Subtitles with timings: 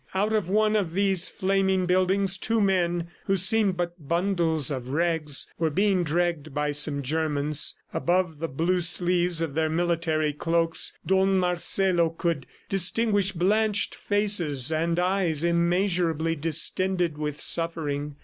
[0.15, 5.45] Out of one of these flaming buildings two men, who seemed but bundles of rags,
[5.59, 7.75] were being dragged by some Germans.
[7.93, 14.97] Above the blue sleeves of their military cloaks Don Marcelo could distinguish blanched faces and
[14.97, 18.15] eyes immeasurably distended with suffering.